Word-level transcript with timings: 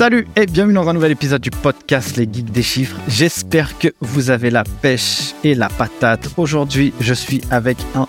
Salut 0.00 0.26
et 0.34 0.46
bienvenue 0.46 0.76
dans 0.76 0.88
un 0.88 0.94
nouvel 0.94 1.12
épisode 1.12 1.42
du 1.42 1.50
podcast 1.50 2.16
Les 2.16 2.24
Geeks 2.24 2.50
des 2.50 2.62
Chiffres. 2.62 2.96
J'espère 3.06 3.76
que 3.76 3.88
vous 4.00 4.30
avez 4.30 4.48
la 4.48 4.64
pêche 4.64 5.34
et 5.44 5.54
la 5.54 5.68
patate. 5.68 6.30
Aujourd'hui, 6.38 6.94
je 7.00 7.12
suis 7.12 7.42
avec 7.50 7.76
un 7.94 8.06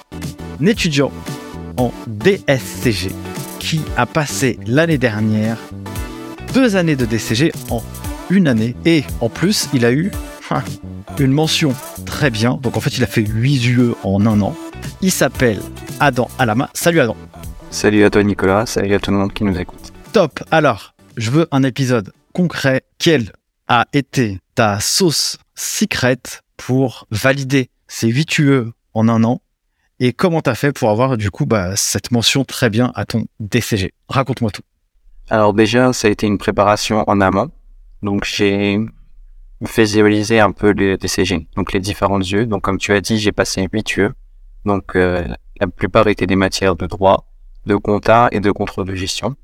étudiant 0.65 1.11
en 1.75 1.91
DSCG 2.07 3.11
qui 3.59 3.81
a 3.97 4.05
passé 4.05 4.57
l'année 4.65 4.97
dernière 4.97 5.57
deux 6.53 6.77
années 6.77 6.95
de 6.95 7.03
DCG 7.03 7.51
en 7.69 7.83
une 8.29 8.47
année. 8.47 8.73
Et 8.85 9.03
en 9.19 9.27
plus, 9.27 9.67
il 9.73 9.83
a 9.83 9.91
eu 9.91 10.11
une 11.19 11.33
mention 11.33 11.73
très 12.05 12.29
bien. 12.29 12.57
Donc 12.63 12.77
en 12.77 12.79
fait, 12.79 12.97
il 12.97 13.03
a 13.03 13.07
fait 13.07 13.25
8 13.25 13.65
UE 13.65 13.95
en 14.05 14.25
un 14.25 14.39
an. 14.39 14.55
Il 15.01 15.11
s'appelle 15.11 15.59
Adam 15.99 16.29
Alama. 16.39 16.69
Salut 16.73 17.01
Adam. 17.01 17.17
Salut 17.69 18.05
à 18.05 18.09
toi 18.09 18.23
Nicolas, 18.23 18.65
salut 18.65 18.93
à 18.93 18.99
tout 18.99 19.11
le 19.11 19.17
monde 19.17 19.33
qui 19.33 19.43
nous 19.43 19.59
écoute. 19.59 19.91
Top. 20.13 20.41
Alors, 20.51 20.93
je 21.17 21.31
veux 21.31 21.47
un 21.51 21.63
épisode 21.63 22.13
concret. 22.33 22.83
Quelle 22.97 23.31
a 23.67 23.85
été 23.93 24.39
ta 24.55 24.79
sauce 24.79 25.37
secrète 25.55 26.41
pour 26.57 27.07
valider 27.11 27.69
ces 27.87 28.07
8 28.07 28.39
UE 28.39 28.71
en 28.93 29.09
un 29.09 29.23
an? 29.23 29.41
Et 29.99 30.13
comment 30.13 30.41
t'as 30.41 30.55
fait 30.55 30.71
pour 30.71 30.89
avoir 30.89 31.17
du 31.17 31.29
coup 31.29 31.45
bah, 31.45 31.75
cette 31.75 32.11
mention 32.11 32.43
très 32.43 32.69
bien 32.69 32.91
à 32.95 33.05
ton 33.05 33.25
DCG 33.39 33.93
Raconte-moi 34.09 34.49
tout. 34.51 34.63
Alors 35.29 35.53
déjà, 35.53 35.93
ça 35.93 36.07
a 36.07 36.11
été 36.11 36.25
une 36.25 36.37
préparation 36.37 37.03
en 37.07 37.21
amont. 37.21 37.51
Donc 38.01 38.25
j'ai 38.25 38.79
fait 39.65 39.83
visualiser 39.83 40.39
un 40.39 40.51
peu 40.51 40.71
les 40.71 40.97
DCG, 40.97 41.47
donc 41.55 41.71
les 41.71 41.79
différents 41.79 42.19
yeux. 42.19 42.47
Donc 42.47 42.63
comme 42.63 42.79
tu 42.79 42.93
as 42.93 43.01
dit, 43.01 43.19
j'ai 43.19 43.31
passé 43.31 43.67
8 43.71 43.97
UE. 43.97 44.09
Donc 44.65 44.95
euh, 44.95 45.27
la 45.59 45.67
plupart 45.67 46.07
étaient 46.07 46.25
des 46.25 46.35
matières 46.35 46.75
de 46.75 46.87
droit, 46.87 47.25
de 47.67 47.75
compta 47.75 48.29
et 48.31 48.39
de 48.39 48.51
contrôle 48.51 48.87
de 48.87 48.95
gestion. 48.95 49.35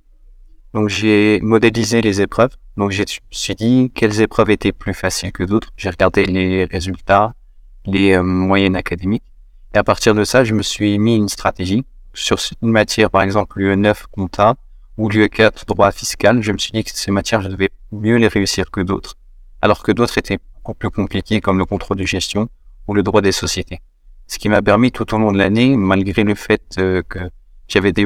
Donc 0.73 0.89
j'ai 0.89 1.39
modélisé 1.41 2.01
les 2.01 2.21
épreuves. 2.21 2.51
Donc 2.75 2.91
je 2.91 3.01
me 3.01 3.05
suis 3.31 3.55
dit 3.55 3.91
quelles 3.93 4.21
épreuves 4.21 4.51
étaient 4.51 4.71
plus 4.71 4.93
faciles 4.93 5.31
que 5.31 5.43
d'autres. 5.43 5.69
J'ai 5.77 5.89
regardé 5.89 6.25
les 6.25 6.65
résultats, 6.65 7.33
les 7.85 8.13
euh, 8.13 8.23
moyennes 8.23 8.75
académiques. 8.75 9.23
Et 9.73 9.77
à 9.77 9.83
partir 9.83 10.13
de 10.13 10.23
ça, 10.23 10.43
je 10.43 10.53
me 10.53 10.61
suis 10.61 10.97
mis 10.99 11.15
une 11.15 11.29
stratégie 11.29 11.85
sur 12.13 12.37
une 12.61 12.71
matière, 12.71 13.09
par 13.09 13.21
exemple 13.21 13.59
l'UE9 13.59 14.05
compta 14.11 14.55
ou 14.97 15.09
l'UE4 15.09 15.65
droit 15.67 15.91
fiscal. 15.91 16.41
Je 16.41 16.51
me 16.51 16.57
suis 16.57 16.71
dit 16.71 16.83
que 16.83 16.91
ces 16.93 17.11
matières, 17.11 17.41
je 17.41 17.49
devais 17.49 17.69
mieux 17.91 18.17
les 18.17 18.27
réussir 18.27 18.71
que 18.71 18.81
d'autres, 18.81 19.15
alors 19.61 19.83
que 19.83 19.91
d'autres 19.91 20.17
étaient 20.17 20.39
beaucoup 20.55 20.73
plus 20.73 20.89
compliquées 20.89 21.41
comme 21.41 21.57
le 21.57 21.65
contrôle 21.65 21.97
de 21.97 22.05
gestion 22.05 22.49
ou 22.87 22.93
le 22.93 23.03
droit 23.03 23.21
des 23.21 23.31
sociétés. 23.31 23.79
Ce 24.27 24.39
qui 24.39 24.49
m'a 24.49 24.61
permis 24.61 24.91
tout 24.91 25.13
au 25.13 25.17
long 25.17 25.31
de 25.31 25.37
l'année, 25.37 25.77
malgré 25.77 26.23
le 26.23 26.35
fait 26.35 26.63
euh, 26.79 27.01
que 27.07 27.19
j'avais 27.67 27.93
des 27.93 28.05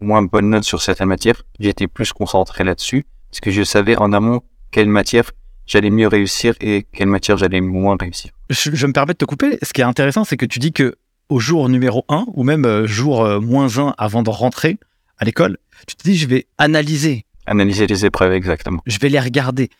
moins 0.00 0.22
bonnes 0.22 0.50
notes 0.50 0.64
sur 0.64 0.80
certaines 0.80 1.08
matières, 1.08 1.42
j'étais 1.58 1.86
plus 1.86 2.12
concentré 2.12 2.64
là-dessus, 2.64 3.06
parce 3.30 3.40
que 3.40 3.50
je 3.50 3.62
savais 3.62 3.96
en 3.96 4.12
amont 4.12 4.42
quelle 4.70 4.88
matière 4.88 5.30
j'allais 5.66 5.90
mieux 5.90 6.08
réussir 6.08 6.54
et 6.60 6.86
quelle 6.92 7.08
matière 7.08 7.36
j'allais 7.36 7.60
moins 7.60 7.96
réussir. 7.98 8.32
Je, 8.50 8.86
me 8.86 8.92
permets 8.92 9.12
de 9.12 9.18
te 9.18 9.24
couper. 9.24 9.58
Ce 9.62 9.72
qui 9.72 9.80
est 9.80 9.84
intéressant, 9.84 10.24
c'est 10.24 10.36
que 10.36 10.46
tu 10.46 10.58
dis 10.58 10.72
que 10.72 10.96
au 11.28 11.38
jour 11.38 11.68
numéro 11.68 12.04
1 12.08 12.26
ou 12.34 12.42
même 12.42 12.64
euh, 12.64 12.86
jour 12.86 13.24
euh, 13.24 13.40
moins 13.40 13.78
1 13.78 13.94
avant 13.96 14.22
de 14.22 14.30
rentrer 14.30 14.78
à 15.18 15.24
l'école, 15.24 15.58
tu 15.86 15.94
te 15.94 16.02
dis 16.02 16.16
je 16.16 16.26
vais 16.26 16.46
analyser. 16.58 17.24
Analyser 17.46 17.86
les 17.86 18.04
épreuves, 18.04 18.32
exactement. 18.32 18.80
Je 18.86 18.98
vais 18.98 19.08
les 19.08 19.20
regarder. 19.20 19.70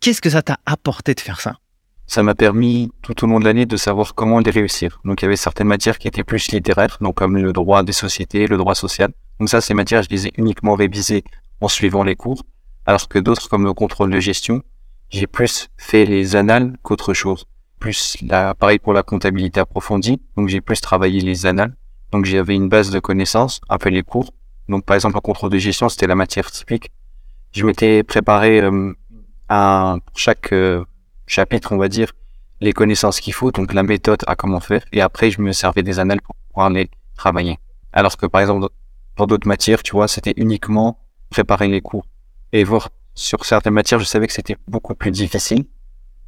Qu'est-ce 0.00 0.20
que 0.20 0.30
ça 0.30 0.42
t'a 0.42 0.58
apporté 0.66 1.14
de 1.14 1.20
faire 1.20 1.40
ça? 1.40 1.58
Ça 2.06 2.22
m'a 2.22 2.34
permis 2.34 2.90
tout 3.02 3.24
au 3.24 3.26
long 3.26 3.40
de 3.40 3.44
l'année 3.44 3.66
de 3.66 3.76
savoir 3.76 4.14
comment 4.14 4.40
les 4.40 4.50
réussir. 4.50 5.00
Donc 5.04 5.22
il 5.22 5.24
y 5.24 5.26
avait 5.26 5.36
certaines 5.36 5.68
matières 5.68 5.98
qui 5.98 6.08
étaient 6.08 6.24
plus 6.24 6.50
littéraires, 6.50 6.98
donc 7.00 7.14
comme 7.14 7.36
le 7.36 7.52
droit 7.52 7.82
des 7.82 7.92
sociétés, 7.92 8.46
le 8.46 8.56
droit 8.56 8.74
social. 8.74 9.12
Donc 9.38 9.48
ça, 9.48 9.60
ces 9.60 9.74
matières, 9.74 10.02
je 10.02 10.08
les 10.10 10.26
ai 10.28 10.32
uniquement 10.36 10.74
révisées 10.74 11.24
en 11.60 11.68
suivant 11.68 12.04
les 12.04 12.16
cours, 12.16 12.44
alors 12.86 13.08
que 13.08 13.18
d'autres, 13.18 13.48
comme 13.48 13.64
le 13.64 13.72
contrôle 13.72 14.10
de 14.10 14.20
gestion, 14.20 14.62
j'ai 15.10 15.26
plus 15.26 15.68
fait 15.76 16.04
les 16.04 16.36
annales 16.36 16.76
qu'autre 16.82 17.14
chose. 17.14 17.46
Plus 17.78 18.16
là, 18.22 18.54
pareil 18.54 18.78
pour 18.78 18.92
la 18.92 19.02
comptabilité 19.02 19.60
approfondie, 19.60 20.20
donc 20.36 20.48
j'ai 20.48 20.60
plus 20.60 20.80
travaillé 20.80 21.20
les 21.20 21.46
annales. 21.46 21.74
Donc 22.12 22.24
j'avais 22.24 22.54
une 22.54 22.68
base 22.68 22.90
de 22.90 23.00
connaissances 23.00 23.60
après 23.68 23.90
les 23.90 24.02
cours. 24.02 24.32
Donc 24.68 24.84
par 24.84 24.94
exemple, 24.94 25.16
le 25.16 25.20
contrôle 25.20 25.50
de 25.50 25.58
gestion, 25.58 25.88
c'était 25.88 26.06
la 26.06 26.14
matière 26.14 26.50
typique. 26.50 26.90
Je 27.52 27.64
m'étais 27.64 28.02
préparé 28.02 28.60
euh, 28.60 28.92
à 29.48 29.96
chaque 30.14 30.52
euh, 30.52 30.84
chapitre, 31.26 31.72
on 31.72 31.76
va 31.76 31.88
dire, 31.88 32.12
les 32.60 32.72
connaissances 32.72 33.20
qu'il 33.20 33.34
faut, 33.34 33.52
donc 33.52 33.72
la 33.74 33.82
méthode 33.82 34.22
à 34.26 34.36
comment 34.36 34.60
faire, 34.60 34.84
et 34.92 35.00
après 35.00 35.30
je 35.30 35.40
me 35.40 35.52
servais 35.52 35.82
des 35.82 35.98
annales 35.98 36.22
pour 36.22 36.34
pouvoir 36.48 36.70
les 36.70 36.88
travailler. 37.16 37.58
Alors 37.92 38.16
que 38.16 38.26
par 38.26 38.40
exemple, 38.40 38.68
dans 39.16 39.26
d'autres 39.26 39.48
matières, 39.48 39.82
tu 39.82 39.92
vois, 39.92 40.08
c'était 40.08 40.34
uniquement 40.36 40.98
préparer 41.30 41.68
les 41.68 41.80
cours. 41.80 42.06
Et 42.52 42.64
voir 42.64 42.90
sur 43.14 43.44
certaines 43.44 43.74
matières, 43.74 44.00
je 44.00 44.04
savais 44.04 44.26
que 44.26 44.32
c'était 44.32 44.56
beaucoup 44.68 44.94
plus 44.94 45.10
difficile. 45.10 45.64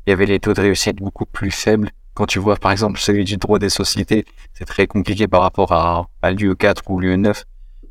Il 0.07 0.11
y 0.11 0.13
avait 0.13 0.27
les 0.27 0.39
taux 0.39 0.53
de 0.53 0.61
réussite 0.61 0.97
beaucoup 0.97 1.27
plus 1.27 1.51
faibles. 1.51 1.91
Quand 2.15 2.27
tu 2.27 2.39
vois, 2.39 2.57
par 2.57 2.71
exemple, 2.73 2.99
celui 2.99 3.25
du 3.25 3.37
droit 3.37 3.59
des 3.59 3.69
sociétés, 3.69 4.25
c'est 4.55 4.65
très 4.65 4.87
compliqué 4.87 5.29
par 5.29 5.43
rapport 5.43 5.73
à, 5.73 6.07
à 6.23 6.33
l'UE4 6.33 6.77
ou 6.89 7.01
l'UE9 7.01 7.43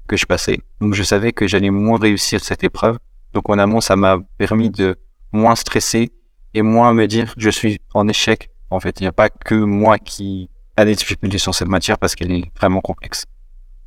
que 0.07 0.17
je 0.17 0.25
passais. 0.25 0.59
Donc, 0.81 0.93
je 0.93 1.03
savais 1.03 1.31
que 1.31 1.47
j'allais 1.47 1.69
moins 1.69 1.99
réussir 1.99 2.43
cette 2.43 2.63
épreuve. 2.63 2.97
Donc, 3.33 3.49
en 3.49 3.59
amont, 3.59 3.81
ça 3.81 3.95
m'a 3.95 4.19
permis 4.37 4.69
de 4.69 4.97
moins 5.31 5.55
stresser 5.55 6.11
et 6.53 6.61
moins 6.61 6.93
me 6.93 7.05
dire 7.05 7.33
je 7.37 7.49
suis 7.49 7.79
en 7.93 8.07
échec. 8.07 8.49
En 8.69 8.79
fait, 8.79 8.99
il 8.99 9.03
n'y 9.03 9.07
a 9.07 9.11
pas 9.11 9.29
que 9.29 9.55
moi 9.55 9.99
qui 9.99 10.49
a 10.77 10.85
des 10.85 10.95
difficultés 10.95 11.37
sur 11.37 11.53
cette 11.53 11.67
matière 11.67 11.97
parce 11.97 12.15
qu'elle 12.15 12.31
est 12.31 12.51
vraiment 12.57 12.81
complexe. 12.81 13.25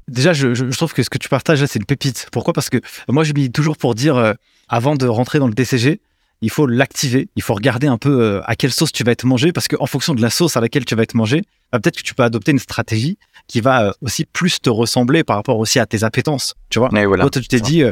Déjà, 0.08 0.32
je, 0.32 0.54
je, 0.54 0.64
trouve 0.76 0.92
que 0.92 1.02
ce 1.02 1.10
que 1.10 1.19
tu 1.19 1.28
partages 1.28 1.60
là, 1.60 1.66
c'est 1.66 1.78
une 1.78 1.84
pépite. 1.84 2.28
Pourquoi? 2.32 2.52
Parce 2.52 2.70
que 2.70 2.78
moi, 3.08 3.24
je 3.24 3.32
dis 3.32 3.50
toujours 3.50 3.76
pour 3.76 3.94
dire, 3.94 4.16
euh, 4.16 4.32
avant 4.69 4.94
de 4.96 5.06
rentrer 5.06 5.38
dans 5.38 5.46
le 5.46 5.54
DCG, 5.54 6.00
il 6.41 6.50
faut 6.50 6.66
l'activer. 6.66 7.28
Il 7.36 7.42
faut 7.42 7.54
regarder 7.54 7.86
un 7.86 7.98
peu 7.98 8.22
euh, 8.22 8.41
à 8.44 8.56
quelle 8.56 8.72
sauce 8.72 8.92
tu 8.92 9.04
vas 9.04 9.12
être 9.12 9.24
mangé, 9.24 9.52
parce 9.52 9.69
qu'en 9.69 9.86
fonction 9.86 10.14
de 10.14 10.22
la 10.22 10.30
sauce 10.30 10.56
à 10.56 10.60
laquelle 10.60 10.84
tu 10.84 10.94
vas 10.94 11.02
être 11.02 11.14
mangé, 11.14 11.42
bah, 11.72 11.78
peut-être 11.78 11.96
que 11.96 12.02
tu 12.02 12.14
peux 12.14 12.22
adopter 12.22 12.52
une 12.52 12.58
stratégie 12.58 13.19
qui 13.46 13.60
va 13.60 13.84
euh, 13.84 13.92
aussi 14.00 14.24
plus 14.24 14.60
te 14.60 14.70
ressembler 14.70 15.24
par 15.24 15.36
rapport 15.36 15.58
aussi 15.58 15.78
à 15.78 15.86
tes 15.86 16.04
appétences. 16.04 16.54
Tu 16.70 16.78
vois? 16.78 16.88
Voilà, 16.90 17.28
Toi, 17.28 17.42
tu 17.42 17.48
t'es 17.48 17.60
dit, 17.60 17.82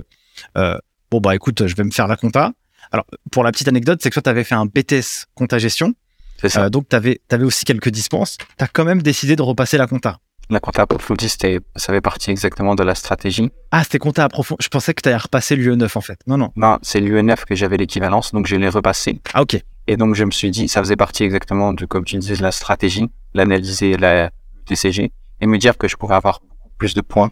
bon, 0.55 1.21
bah 1.21 1.35
écoute, 1.35 1.67
je 1.67 1.75
vais 1.75 1.85
me 1.85 1.91
faire 1.91 2.09
la 2.09 2.17
compta. 2.17 2.53
Alors, 2.93 3.07
pour 3.31 3.43
la 3.43 3.53
petite 3.53 3.69
anecdote, 3.69 4.01
c'est 4.03 4.11
que 4.11 4.15
toi, 4.15 4.23
tu 4.23 4.31
avais 4.31 4.45
fait 4.45 4.55
un 4.55 4.67
BTS 4.67 5.27
compta 5.35 5.59
gestion. 5.59 5.95
C'est 6.41 6.49
ça. 6.49 6.65
Euh, 6.65 6.71
donc, 6.71 6.89
tu 6.89 6.97
avais, 6.97 7.21
aussi 7.43 7.65
quelques 7.65 7.89
dispenses. 7.89 8.37
Tu 8.39 8.65
as 8.65 8.69
quand 8.69 8.85
même 8.85 9.03
décidé 9.03 9.37
de 9.37 9.43
repasser 9.43 9.79
la 9.79 9.87
compta. 9.87 10.19
La 10.49 10.61
compta 10.61 10.83
approfondie, 10.83 11.29
c'était, 11.29 11.61
ça 11.75 11.93
fait 11.93 12.01
partie 12.01 12.31
exactement 12.31 12.75
de 12.75 12.85
la 12.85 12.95
stratégie. 12.95 13.51
Ah, 13.73 13.83
c'était 13.83 13.99
compta 13.99 14.25
approfondie. 14.25 14.63
Je 14.63 14.69
pensais 14.69 14.95
que 14.95 15.03
tu 15.03 15.09
allais 15.09 15.19
repasser 15.19 15.57
l'UE9 15.57 15.91
en 15.97 16.01
fait. 16.01 16.21
Non, 16.27 16.37
non. 16.37 16.53
Non, 16.57 16.79
c'est 16.83 17.01
l'UE9 17.01 17.45
que 17.45 17.55
j'avais 17.55 17.77
l'équivalence, 17.77 18.33
donc 18.33 18.47
je 18.47 18.57
l'ai 18.57 18.69
repassé. 18.69 19.21
Ah, 19.35 19.43
ok. 19.43 19.61
Et 19.89 19.97
donc, 19.97 20.15
je 20.15 20.25
me 20.25 20.31
suis 20.31 20.51
dit, 20.51 20.69
ça 20.69 20.81
faisait 20.81 20.97
partie 20.97 21.25
exactement 21.25 21.73
de, 21.73 21.85
comme 21.87 22.05
tu 22.05 22.17
disais, 22.17 22.37
de 22.37 22.43
la 22.43 22.53
stratégie, 22.53 23.09
l'analyser 23.35 23.97
la 23.97 24.31
TCG 24.67 25.13
et 25.41 25.47
me 25.47 25.59
dire 25.59 25.79
que 25.79 25.89
je 25.89 25.97
pourrais 25.97 26.17
avoir 26.17 26.41
plus 26.79 26.95
de 26.95 27.01
points 27.01 27.31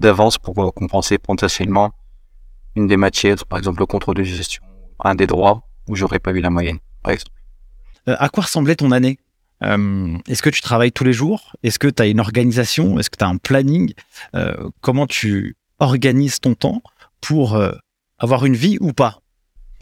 d'avance 0.00 0.38
pour 0.38 0.54
compenser 0.74 1.18
potentiellement 1.18 1.92
une 2.76 2.86
des 2.86 2.96
matières, 2.96 3.44
par 3.46 3.58
exemple 3.58 3.80
le 3.80 3.86
contrôle 3.86 4.16
de 4.16 4.22
gestion 4.22 4.62
un 5.04 5.14
des 5.14 5.26
droits 5.26 5.62
où 5.88 5.96
j'aurais 5.96 6.18
pas 6.18 6.32
eu 6.32 6.40
la 6.40 6.50
moyenne, 6.50 6.78
par 7.02 7.12
exemple. 7.12 7.36
Euh, 8.08 8.16
à 8.18 8.28
quoi 8.28 8.44
ressemblait 8.44 8.76
ton 8.76 8.92
année? 8.92 9.18
Euh, 9.64 10.16
Est-ce 10.28 10.42
que 10.42 10.50
tu 10.50 10.60
travailles 10.60 10.92
tous 10.92 11.04
les 11.04 11.12
jours? 11.12 11.54
Est-ce 11.62 11.78
que 11.78 11.88
tu 11.88 12.02
as 12.02 12.06
une 12.06 12.20
organisation? 12.20 12.98
Est-ce 12.98 13.10
que 13.10 13.16
tu 13.16 13.24
as 13.24 13.28
un 13.28 13.36
planning? 13.36 13.92
Euh, 14.34 14.54
Comment 14.80 15.06
tu 15.06 15.56
organises 15.78 16.40
ton 16.40 16.54
temps 16.54 16.82
pour 17.20 17.60
avoir 18.18 18.44
une 18.44 18.56
vie 18.56 18.78
ou 18.80 18.92
pas? 18.92 19.20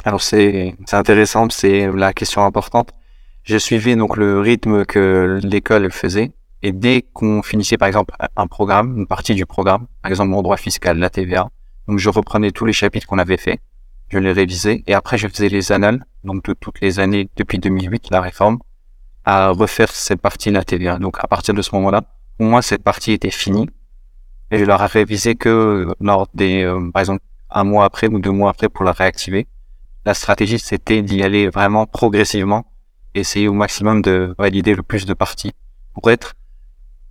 Alors 0.05 0.22
c'est 0.22 0.77
intéressant, 0.93 1.49
c'est 1.50 1.91
la 1.93 2.12
question 2.12 2.44
importante. 2.44 2.91
Je 3.43 3.56
suivais 3.56 3.97
donc 3.97 4.16
le 4.16 4.41
rythme 4.41 4.84
que 4.84 5.41
l'école 5.43 5.91
faisait. 5.91 6.33
Et 6.62 6.72
dès 6.72 7.03
qu'on 7.13 7.42
finissait 7.42 7.78
par 7.78 7.89
exemple 7.89 8.15
un 8.36 8.47
programme, 8.47 8.97
une 8.97 9.07
partie 9.07 9.34
du 9.34 9.47
programme, 9.47 9.86
par 10.03 10.10
exemple 10.10 10.30
mon 10.30 10.42
droit 10.42 10.57
fiscal, 10.57 10.98
la 10.98 11.10
TVA, 11.10 11.48
donc 11.86 11.98
je 11.98 12.09
reprenais 12.09 12.51
tous 12.51 12.65
les 12.65 12.72
chapitres 12.72 13.07
qu'on 13.07 13.19
avait 13.19 13.36
fait 13.36 13.60
je 14.09 14.19
les 14.19 14.33
révisais. 14.33 14.83
Et 14.86 14.95
après 14.95 15.19
je 15.19 15.28
faisais 15.28 15.48
les 15.48 15.72
annales, 15.72 16.04
donc 16.25 16.45
de 16.45 16.54
toutes 16.54 16.80
les 16.80 16.98
années 17.01 17.28
depuis 17.36 17.59
2008, 17.59 18.09
la 18.10 18.21
réforme, 18.21 18.59
à 19.24 19.50
refaire 19.50 19.91
cette 19.91 20.20
partie 20.20 20.50
de 20.50 20.54
la 20.54 20.65
TVA. 20.65 20.98
Donc 20.98 21.18
à 21.20 21.26
partir 21.26 21.54
de 21.54 21.62
ce 21.62 21.74
moment-là, 21.74 22.03
pour 22.36 22.47
moi 22.47 22.62
cette 22.62 22.82
partie 22.82 23.12
était 23.12 23.30
finie 23.30 23.68
et 24.50 24.59
je 24.59 24.65
la 24.65 24.76
révisé 24.76 25.34
que 25.34 25.88
lors 26.00 26.28
des, 26.34 26.62
euh, 26.62 26.91
par 26.92 27.00
exemple, 27.00 27.22
un 27.50 27.65
mois 27.65 27.84
après 27.84 28.09
ou 28.09 28.18
deux 28.18 28.30
mois 28.30 28.50
après 28.50 28.68
pour 28.68 28.84
la 28.84 28.92
réactiver. 28.92 29.47
La 30.04 30.15
stratégie 30.15 30.59
c'était 30.59 31.03
d'y 31.03 31.22
aller 31.22 31.48
vraiment 31.48 31.86
progressivement, 31.86 32.66
essayer 33.15 33.48
au 33.48 33.53
maximum 33.53 34.03
de 34.03 34.34
valider 34.38 34.74
le 34.74 34.82
plus 34.82 35.04
de 35.06 35.15
parties 35.15 35.53
pour 35.92 36.10
être, 36.10 36.34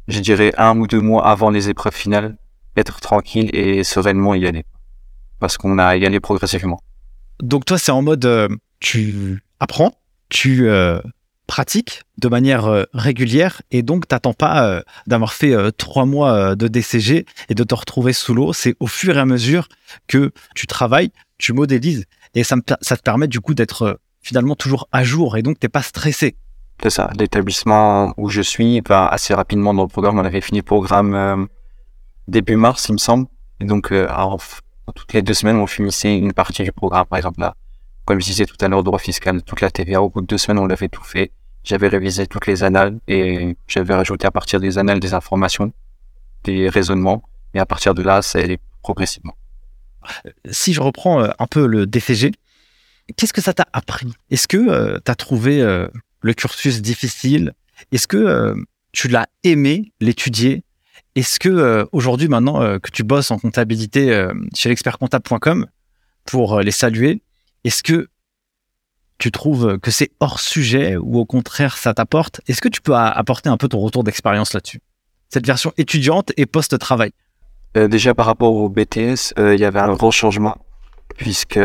je 0.08 0.20
dirais, 0.20 0.54
un 0.58 0.78
ou 0.78 0.88
deux 0.88 1.02
mois 1.02 1.28
avant 1.28 1.50
les 1.50 1.70
épreuves 1.70 1.94
finales, 1.94 2.38
être 2.76 3.00
tranquille 3.02 3.50
et 3.54 3.84
sereinement 3.84 4.34
y 4.34 4.48
aller 4.48 4.64
parce 5.40 5.58
qu'on 5.58 5.78
a 5.78 5.96
y 5.98 6.06
allé 6.06 6.20
progressivement. 6.20 6.82
Donc 7.42 7.66
toi, 7.66 7.78
c'est 7.78 7.92
en 7.92 8.02
mode 8.02 8.26
euh, 8.26 8.48
tu 8.80 9.44
apprends, 9.60 9.92
tu 10.30 10.70
euh, 10.70 11.00
pratiques 11.48 12.04
de 12.18 12.28
manière 12.28 12.66
euh, 12.66 12.84
régulière 12.94 13.62
et 13.72 13.82
donc 13.82 14.08
t'attends 14.08 14.34
pas 14.34 14.82
d'avoir 15.08 15.34
fait 15.34 15.56
trois 15.78 16.06
mois 16.06 16.56
de 16.56 16.68
DCG 16.68 17.26
et 17.50 17.56
de 17.56 17.64
te 17.64 17.74
retrouver 17.74 18.14
sous 18.14 18.34
l'eau. 18.34 18.54
C'est 18.54 18.76
au 18.80 18.88
fur 18.88 19.18
et 19.18 19.20
à 19.20 19.26
mesure 19.26 19.68
que 20.08 20.32
tu 20.56 20.68
travailles, 20.68 21.12
tu 21.38 21.54
modélises 21.54 22.06
et 22.38 22.44
ça, 22.44 22.56
me, 22.56 22.62
ça 22.82 22.98
te 22.98 23.02
permet 23.02 23.28
du 23.28 23.40
coup 23.40 23.56
d'être 23.56 23.82
euh, 23.84 23.94
finalement 24.22 24.56
toujours 24.56 24.88
à 24.92 25.04
jour 25.04 25.38
et 25.38 25.42
donc 25.42 25.60
t'es 25.60 25.70
pas 25.70 25.82
stressé. 25.82 26.36
C'est 26.84 26.92
ça. 26.92 27.10
L'établissement 27.18 28.14
où 28.18 28.30
je 28.30 28.42
suis, 28.42 28.82
va 28.88 29.08
assez 29.08 29.34
rapidement 29.34 29.74
dans 29.74 29.82
le 29.82 29.88
programme, 29.88 30.20
on 30.20 30.26
avait 30.26 30.42
fini 30.42 30.60
le 30.60 30.66
programme 30.66 31.16
euh, 31.16 31.46
début 32.28 32.56
mars, 32.56 32.86
il 32.90 32.94
me 32.94 32.98
semble. 33.00 33.26
Et 33.60 33.66
donc, 33.66 33.92
euh, 33.92 34.08
toutes 34.94 35.14
les 35.14 35.24
deux 35.24 35.34
semaines, 35.34 35.56
on 35.56 35.66
finissait 35.66 36.16
une 36.16 36.34
partie 36.34 36.62
du 36.62 36.72
programme. 36.72 37.08
Par 37.08 37.18
exemple, 37.18 37.40
là, 37.40 37.56
comme 38.06 38.20
je 38.20 38.26
disais 38.26 38.46
tout 38.46 38.56
à 38.62 38.68
l'heure, 38.68 38.84
droit 38.84 39.00
fiscal, 39.00 39.42
toute 39.42 39.62
la 39.62 39.72
TVA, 39.72 40.04
au 40.04 40.10
bout 40.10 40.22
de 40.22 40.28
deux 40.28 40.38
semaines, 40.38 40.60
on 40.60 40.68
l'avait 40.68 40.90
tout 40.90 41.04
fait. 41.04 41.32
J'avais 41.68 41.90
révisé 41.90 42.28
toutes 42.28 42.48
les 42.48 42.64
annales 42.64 42.98
et 43.08 43.58
j'avais 43.68 43.94
rajouté 43.94 44.26
à 44.26 44.32
partir 44.32 44.60
des 44.60 44.78
annales 44.78 45.00
des 45.00 45.14
informations, 45.14 45.74
des 46.44 46.70
raisonnements. 46.70 47.24
Et 47.54 47.60
à 47.60 47.66
partir 47.66 47.94
de 47.94 48.02
là, 48.02 48.22
c'est 48.22 48.42
allé 48.44 48.58
progressivement. 48.82 49.36
Si 50.50 50.74
je 50.74 50.80
reprends 50.82 51.22
euh, 51.22 51.30
un 51.40 51.48
peu 51.48 51.68
le 51.68 51.86
DCG, 51.86 52.32
qu'est-ce 53.18 53.34
que 53.34 53.42
ça 53.42 53.54
t'a 53.54 53.68
appris? 53.74 54.14
Est-ce 54.30 54.48
que 54.48 55.00
tu 55.00 55.12
as 55.12 55.16
trouvé 55.16 55.62
le 56.22 56.34
cursus 56.34 56.82
difficile? 56.82 57.54
Est-ce 57.92 58.08
que 58.08 58.18
euh, 58.18 58.56
tu 58.92 59.08
l'as 59.08 59.28
aimé 59.44 59.92
l'étudier? 60.00 60.64
Est-ce 61.16 61.40
que 61.40 61.50
euh, 61.50 61.86
aujourd'hui, 61.92 62.28
maintenant 62.28 62.62
euh, 62.62 62.80
que 62.80 62.92
tu 62.92 63.04
bosses 63.04 63.32
en 63.32 63.40
comptabilité 63.40 64.28
chez 64.56 64.70
l'expertcomptable.com 64.70 65.68
pour 66.26 66.60
les 66.60 66.72
saluer, 66.72 67.22
est-ce 67.64 67.84
que 67.84 68.10
tu 69.18 69.32
trouves 69.32 69.78
que 69.80 69.92
c'est 69.92 70.12
hors 70.20 70.40
sujet 70.40 70.96
ou 70.96 71.18
au 71.18 71.26
contraire 71.26 71.78
ça 71.78 71.94
t'apporte? 71.94 72.42
Est-ce 72.48 72.62
que 72.62 72.70
tu 72.70 72.82
peux 72.82 72.96
apporter 72.96 73.50
un 73.50 73.58
peu 73.58 73.68
ton 73.68 73.80
retour 73.80 74.04
d'expérience 74.04 74.54
là-dessus? 74.54 74.82
Cette 75.30 75.46
version 75.46 75.74
étudiante 75.78 76.32
et 76.38 76.46
post-travail. 76.46 77.12
déjà 77.76 78.14
par 78.14 78.26
rapport 78.26 78.54
au 78.54 78.70
BTS, 78.70 79.34
il 79.38 79.60
y 79.60 79.66
avait 79.66 79.80
un 79.80 79.94
gros 79.94 80.12
changement 80.12 80.58
puisque 81.18 81.60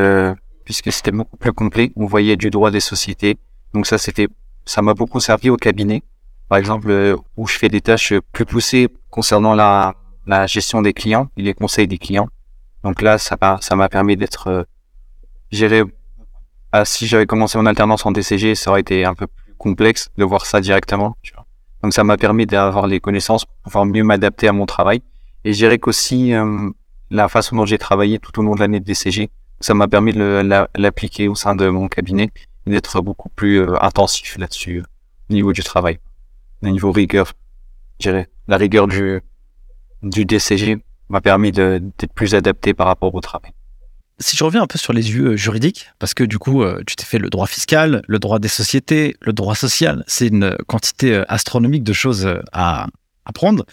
puisque 0.64 0.92
c'était 0.92 1.12
beaucoup 1.12 1.36
plus 1.36 1.52
complet. 1.52 1.92
On 1.96 2.06
voyait 2.06 2.36
du 2.36 2.50
droit 2.50 2.70
des 2.70 2.80
sociétés. 2.80 3.36
Donc 3.74 3.86
ça, 3.86 3.98
c'était 3.98 4.28
ça 4.64 4.82
m'a 4.82 4.94
beaucoup 4.94 5.20
servi 5.20 5.50
au 5.50 5.56
cabinet. 5.56 6.02
Par 6.48 6.58
exemple, 6.58 6.90
euh, 6.90 7.16
où 7.36 7.46
je 7.46 7.58
fais 7.58 7.68
des 7.68 7.80
tâches 7.80 8.14
plus 8.32 8.44
poussées 8.44 8.88
concernant 9.10 9.54
la, 9.54 9.94
la 10.26 10.46
gestion 10.46 10.82
des 10.82 10.92
clients 10.92 11.28
et 11.36 11.42
les 11.42 11.54
conseils 11.54 11.88
des 11.88 11.98
clients. 11.98 12.28
Donc 12.84 13.00
là, 13.02 13.18
ça 13.18 13.36
m'a, 13.40 13.58
ça 13.60 13.74
m'a 13.76 13.88
permis 13.88 14.16
d'être 14.16 14.48
euh, 14.48 14.62
géré. 15.50 15.82
Ah, 16.74 16.86
si 16.86 17.06
j'avais 17.06 17.26
commencé 17.26 17.58
mon 17.58 17.66
alternance 17.66 18.06
en 18.06 18.12
DCG, 18.12 18.54
ça 18.54 18.70
aurait 18.70 18.80
été 18.80 19.04
un 19.04 19.14
peu 19.14 19.26
plus 19.26 19.52
complexe 19.58 20.08
de 20.16 20.24
voir 20.24 20.46
ça 20.46 20.60
directement. 20.62 21.14
Tu 21.20 21.34
vois. 21.34 21.44
Donc 21.82 21.92
ça 21.92 22.02
m'a 22.02 22.16
permis 22.16 22.46
d'avoir 22.46 22.86
les 22.86 22.98
connaissances 22.98 23.44
pour 23.44 23.56
pouvoir 23.64 23.84
mieux 23.84 24.02
m'adapter 24.02 24.48
à 24.48 24.52
mon 24.52 24.64
travail. 24.64 25.02
Et 25.44 25.52
je 25.52 25.58
dirais 25.58 25.78
qu'aussi 25.78 26.32
euh, 26.32 26.70
la 27.10 27.28
façon 27.28 27.56
dont 27.56 27.66
j'ai 27.66 27.76
travaillé 27.76 28.18
tout 28.18 28.38
au 28.40 28.42
long 28.42 28.54
de 28.54 28.60
l'année 28.60 28.80
de 28.80 28.84
DCG, 28.86 29.28
ça 29.60 29.74
m'a 29.74 29.86
permis 29.86 30.14
de 30.14 30.42
l'appliquer 30.74 31.28
au 31.28 31.34
sein 31.34 31.54
de 31.54 31.68
mon 31.68 31.88
cabinet 31.88 32.30
d'être 32.66 33.02
beaucoup 33.02 33.28
plus 33.28 33.60
euh, 33.60 33.76
intensif 33.82 34.38
là-dessus 34.38 34.78
euh, 34.78 34.84
au 35.28 35.34
niveau 35.34 35.52
du 35.52 35.62
travail, 35.62 35.98
au 36.62 36.68
niveau 36.68 36.90
rigueur. 36.90 37.32
Je 38.00 38.08
dirais 38.08 38.28
la 38.48 38.56
rigueur 38.56 38.86
du 38.86 39.22
DCG 40.02 40.78
m'a 41.10 41.20
permis 41.20 41.52
d'être 41.52 42.12
plus 42.14 42.34
adapté 42.34 42.72
par 42.72 42.86
rapport 42.86 43.14
au 43.14 43.20
travail. 43.20 43.52
Si 44.22 44.36
je 44.36 44.44
reviens 44.44 44.62
un 44.62 44.66
peu 44.66 44.78
sur 44.78 44.92
les 44.92 45.10
yeux 45.10 45.32
euh, 45.32 45.36
juridiques, 45.36 45.90
parce 45.98 46.14
que 46.14 46.24
du 46.24 46.38
coup, 46.38 46.64
tu 46.86 46.96
t'es 46.96 47.04
fait 47.04 47.18
le 47.18 47.28
droit 47.28 47.46
fiscal, 47.46 48.02
le 48.06 48.18
droit 48.18 48.38
des 48.38 48.48
sociétés, 48.48 49.16
le 49.20 49.32
droit 49.32 49.54
social, 49.54 50.04
c'est 50.06 50.28
une 50.28 50.56
quantité 50.66 51.22
astronomique 51.28 51.82
de 51.82 51.92
choses 51.92 52.26
à 52.52 52.86
apprendre. 53.24 53.64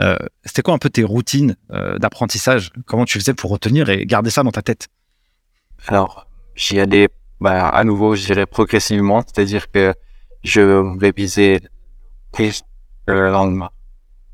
Euh, 0.00 0.16
C'était 0.44 0.62
quoi 0.62 0.74
un 0.74 0.78
peu 0.78 0.88
tes 0.88 1.04
routines 1.04 1.56
d'apprentissage? 1.98 2.70
Comment 2.86 3.04
tu 3.04 3.18
faisais 3.18 3.34
pour 3.34 3.50
retenir 3.50 3.90
et 3.90 4.06
garder 4.06 4.30
ça 4.30 4.42
dans 4.44 4.52
ta 4.52 4.62
tête? 4.62 4.86
Alors, 5.88 6.28
j'y 6.54 6.78
allais 6.78 7.08
bah, 7.40 7.68
à 7.68 7.84
nouveau, 7.84 8.16
je 8.16 8.24
dirais 8.24 8.46
progressivement, 8.46 9.22
c'est-à-dire 9.22 9.70
que 9.70 9.94
je 10.44 10.98
révisais 10.98 11.60
le 13.06 13.30
lendemain, 13.30 13.70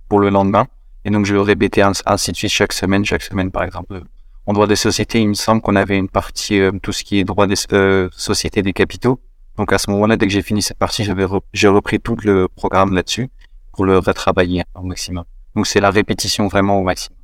pour 0.08 0.20
le 0.20 0.30
lendemain, 0.30 0.66
et 1.04 1.10
donc 1.10 1.26
je 1.26 1.36
répétais 1.36 1.82
ainsi 1.82 2.32
de 2.32 2.36
suite 2.36 2.50
chaque 2.50 2.72
semaine, 2.72 3.04
chaque 3.04 3.22
semaine 3.22 3.50
par 3.50 3.62
exemple. 3.64 4.02
En 4.46 4.52
droit 4.52 4.66
des 4.66 4.76
sociétés, 4.76 5.20
il 5.20 5.28
me 5.28 5.34
semble 5.34 5.62
qu'on 5.62 5.76
avait 5.76 5.96
une 5.96 6.08
partie, 6.08 6.60
euh, 6.60 6.72
tout 6.82 6.92
ce 6.92 7.02
qui 7.02 7.18
est 7.18 7.24
droit 7.24 7.46
des 7.46 7.54
euh, 7.72 8.08
sociétés 8.12 8.62
des 8.62 8.72
capitaux. 8.72 9.20
Donc 9.56 9.72
à 9.72 9.78
ce 9.78 9.90
moment-là, 9.90 10.16
dès 10.16 10.26
que 10.26 10.32
j'ai 10.32 10.42
fini 10.42 10.60
cette 10.62 10.78
partie, 10.78 11.04
j'avais 11.04 11.26
j'ai 11.52 11.68
repris 11.68 12.00
tout 12.00 12.16
le 12.24 12.48
programme 12.48 12.94
là-dessus 12.94 13.30
pour 13.72 13.84
le 13.84 13.98
retravailler 13.98 14.64
au 14.74 14.82
maximum. 14.82 15.24
Donc 15.54 15.66
c'est 15.66 15.80
la 15.80 15.90
répétition 15.90 16.48
vraiment 16.48 16.78
au 16.78 16.82
maximum. 16.82 17.18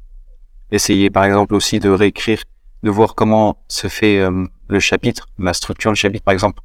Essayer 0.70 1.11
par 1.11 1.25
exemple 1.25 1.55
aussi 1.55 1.81
de 1.81 1.90
réécrire 1.90 2.43
de 2.82 2.90
voir 2.90 3.14
comment 3.14 3.58
se 3.69 3.88
fait 3.88 4.19
euh, 4.19 4.46
le 4.69 4.81
chapitre, 4.81 5.26
la 5.38 5.52
structure 5.52 5.93
du 5.93 6.00
chapitre, 6.00 6.25
par 6.25 6.32
exemple, 6.32 6.62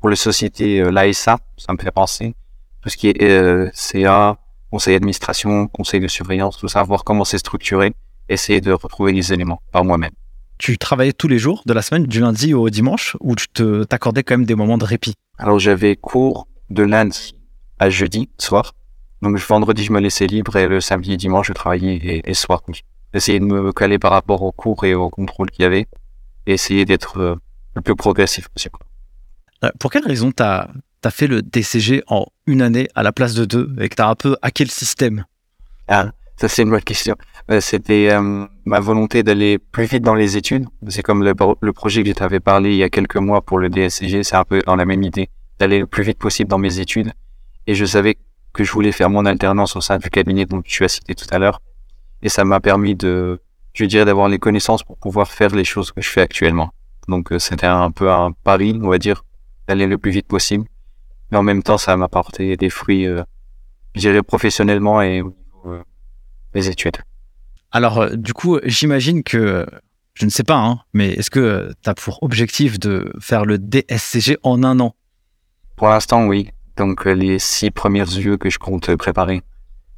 pour 0.00 0.10
les 0.10 0.16
sociétés, 0.16 0.80
euh, 0.80 0.90
l'ASA, 0.90 1.38
ça 1.56 1.72
me 1.72 1.78
fait 1.78 1.90
penser, 1.90 2.34
tout 2.82 2.88
ce 2.88 2.96
qui 2.96 3.08
est 3.08 3.22
euh, 3.22 3.70
CA, 3.72 4.38
conseil 4.70 4.94
d'administration, 4.94 5.68
conseil 5.68 6.00
de 6.00 6.08
surveillance, 6.08 6.58
tout 6.58 6.68
ça, 6.68 6.82
voir 6.82 7.04
comment 7.04 7.24
c'est 7.24 7.38
structuré, 7.38 7.94
essayer 8.28 8.60
de 8.60 8.72
retrouver 8.72 9.12
les 9.12 9.32
éléments 9.32 9.60
par 9.72 9.84
moi-même. 9.84 10.12
Tu 10.58 10.78
travaillais 10.78 11.12
tous 11.12 11.28
les 11.28 11.38
jours 11.38 11.62
de 11.66 11.72
la 11.72 11.82
semaine, 11.82 12.06
du 12.06 12.20
lundi 12.20 12.54
au 12.54 12.70
dimanche, 12.70 13.16
ou 13.20 13.34
tu 13.36 13.46
te 13.48 13.84
t'accordais 13.84 14.22
quand 14.22 14.38
même 14.38 14.46
des 14.46 14.54
moments 14.54 14.78
de 14.78 14.84
répit? 14.84 15.14
Alors 15.38 15.58
j'avais 15.58 15.96
cours 15.96 16.48
de 16.70 16.82
lundi 16.82 17.34
à 17.78 17.90
jeudi 17.90 18.30
soir, 18.38 18.72
donc 19.20 19.36
vendredi 19.38 19.84
je 19.84 19.92
me 19.92 20.00
laissais 20.00 20.26
libre 20.26 20.56
et 20.56 20.66
le 20.66 20.80
samedi 20.80 21.12
et 21.12 21.16
dimanche 21.16 21.48
je 21.48 21.52
travaillais 21.52 21.96
et, 21.96 22.30
et 22.30 22.34
soir 22.34 22.62
essayer 23.16 23.40
de 23.40 23.44
me 23.44 23.72
caler 23.72 23.98
par 23.98 24.12
rapport 24.12 24.42
aux 24.42 24.52
cours 24.52 24.84
et 24.84 24.94
au 24.94 25.08
contrôle 25.10 25.50
qu'il 25.50 25.62
y 25.62 25.66
avait 25.66 25.86
et 26.46 26.52
essayer 26.52 26.84
d'être 26.84 27.18
euh, 27.18 27.36
le 27.74 27.82
plus 27.82 27.96
progressif 27.96 28.48
possible. 28.48 28.78
Euh, 29.64 29.70
pour 29.78 29.90
quelle 29.90 30.06
raison 30.06 30.32
tu 30.32 30.42
as, 30.42 30.68
fait 31.10 31.28
le 31.28 31.40
DCG 31.40 32.02
en 32.08 32.26
une 32.46 32.60
année 32.62 32.88
à 32.96 33.04
la 33.04 33.12
place 33.12 33.34
de 33.34 33.44
deux 33.44 33.72
et 33.80 33.88
que 33.88 33.94
tu 33.94 34.02
as 34.02 34.08
un 34.08 34.16
peu 34.16 34.36
hacké 34.42 34.64
le 34.64 34.70
système? 34.70 35.24
Ah, 35.86 36.10
Ça, 36.36 36.48
c'est 36.48 36.62
une 36.62 36.70
bonne 36.70 36.82
question. 36.82 37.16
Euh, 37.50 37.60
c'était 37.60 38.10
ma 38.64 38.80
volonté 38.80 39.22
d'aller 39.22 39.58
plus 39.58 39.84
vite 39.84 40.02
dans 40.02 40.14
les 40.14 40.36
études. 40.36 40.66
C'est 40.88 41.02
comme 41.02 41.22
le, 41.24 41.34
le 41.60 41.72
projet 41.72 42.02
que 42.02 42.08
je 42.10 42.14
t'avais 42.14 42.40
parlé 42.40 42.72
il 42.72 42.76
y 42.76 42.82
a 42.82 42.90
quelques 42.90 43.16
mois 43.16 43.40
pour 43.40 43.58
le 43.58 43.70
DSCG, 43.70 44.22
c'est 44.22 44.36
un 44.36 44.44
peu 44.44 44.60
dans 44.66 44.76
la 44.76 44.84
même 44.84 45.02
idée, 45.02 45.30
d'aller 45.58 45.78
le 45.78 45.86
plus 45.86 46.02
vite 46.02 46.18
possible 46.18 46.50
dans 46.50 46.58
mes 46.58 46.78
études. 46.78 47.12
Et 47.66 47.74
je 47.74 47.84
savais 47.84 48.18
que 48.52 48.64
je 48.64 48.72
voulais 48.72 48.92
faire 48.92 49.10
mon 49.10 49.24
alternance 49.26 49.76
au 49.76 49.80
sein 49.80 49.98
du 49.98 50.10
cabinet 50.10 50.46
dont 50.46 50.62
tu 50.62 50.84
as 50.84 50.88
cité 50.88 51.14
tout 51.14 51.26
à 51.30 51.38
l'heure 51.38 51.60
et 52.22 52.28
ça 52.28 52.44
m'a 52.44 52.60
permis 52.60 52.94
de, 52.94 53.40
je 53.72 53.84
dirais, 53.84 54.04
d'avoir 54.04 54.28
les 54.28 54.38
connaissances 54.38 54.82
pour 54.82 54.96
pouvoir 54.96 55.28
faire 55.28 55.54
les 55.54 55.64
choses 55.64 55.92
que 55.92 56.00
je 56.00 56.08
fais 56.08 56.22
actuellement. 56.22 56.70
Donc 57.08 57.32
euh, 57.32 57.38
c'était 57.38 57.66
un 57.66 57.90
peu 57.90 58.10
un 58.10 58.32
pari, 58.32 58.78
on 58.82 58.88
va 58.88 58.98
dire, 58.98 59.24
d'aller 59.68 59.86
le 59.86 59.98
plus 59.98 60.10
vite 60.10 60.26
possible. 60.26 60.64
Mais 61.30 61.38
en 61.38 61.42
même 61.42 61.62
temps, 61.62 61.78
ça 61.78 61.96
m'a 61.96 62.06
apporté 62.06 62.56
des 62.56 62.70
fruits, 62.70 63.06
euh, 63.06 63.22
je 63.94 64.00
dirais, 64.00 64.22
professionnellement 64.22 65.02
et 65.02 65.22
euh, 66.54 66.58
des 66.58 66.68
études. 66.68 66.98
Alors, 67.72 67.98
euh, 67.98 68.16
du 68.16 68.32
coup, 68.32 68.58
j'imagine 68.64 69.22
que, 69.22 69.66
je 70.14 70.24
ne 70.24 70.30
sais 70.30 70.44
pas, 70.44 70.56
hein, 70.56 70.80
mais 70.92 71.10
est-ce 71.10 71.30
que 71.30 71.72
tu 71.82 71.90
as 71.90 71.94
pour 71.94 72.22
objectif 72.22 72.78
de 72.78 73.12
faire 73.20 73.44
le 73.44 73.58
DSCG 73.58 74.38
en 74.42 74.62
un 74.62 74.80
an? 74.80 74.94
Pour 75.76 75.88
l'instant, 75.88 76.26
oui. 76.26 76.50
Donc, 76.76 77.04
les 77.04 77.38
six 77.38 77.70
premières 77.70 78.10
yeux 78.10 78.36
que 78.36 78.50
je 78.50 78.58
compte 78.58 78.94
préparer 78.96 79.42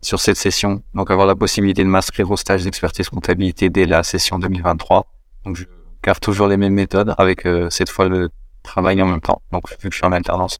sur 0.00 0.20
cette 0.20 0.36
session. 0.36 0.82
Donc 0.94 1.10
avoir 1.10 1.26
la 1.26 1.34
possibilité 1.34 1.82
de 1.82 1.88
m'inscrire 1.88 2.30
au 2.30 2.36
stage 2.36 2.64
d'expertise 2.64 3.08
comptabilité 3.08 3.70
dès 3.70 3.86
la 3.86 4.02
session 4.02 4.38
2023. 4.38 5.06
Donc 5.44 5.56
je 5.56 5.64
garde 6.02 6.20
toujours 6.20 6.48
les 6.48 6.56
mêmes 6.56 6.74
méthodes 6.74 7.14
avec 7.18 7.46
euh, 7.46 7.68
cette 7.70 7.90
fois 7.90 8.08
le 8.08 8.30
travail 8.62 9.00
en 9.02 9.06
même 9.06 9.20
temps. 9.20 9.42
Donc 9.52 9.70
vu 9.70 9.88
que 9.88 9.92
je 9.92 9.96
suis 9.96 10.06
en 10.06 10.12
alternance. 10.12 10.58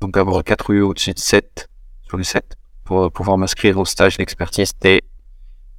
Donc 0.00 0.16
avoir 0.16 0.42
4 0.44 0.70
UE 0.70 0.82
au-dessus 0.82 1.14
de 1.14 1.18
7 1.18 1.68
sur 2.06 2.16
les 2.16 2.24
7 2.24 2.56
pour 2.84 3.10
pouvoir 3.10 3.38
m'inscrire 3.38 3.78
au 3.78 3.84
stage 3.84 4.16
d'expertise 4.16 4.72
dès 4.80 5.02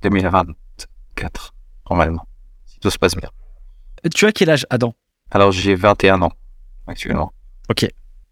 2024 0.01 1.53
normalement. 1.89 2.27
Si 2.65 2.79
tout 2.79 2.89
se 2.89 2.97
passe 2.97 3.15
bien. 3.15 3.29
Tu 4.13 4.25
as 4.25 4.31
quel 4.31 4.49
âge 4.49 4.65
Adam? 4.69 4.93
Alors 5.31 5.51
j'ai 5.51 5.75
21 5.75 6.21
ans 6.21 6.33
actuellement. 6.87 7.31
Ok. 7.69 7.87